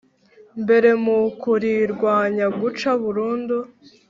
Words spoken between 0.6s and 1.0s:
mbere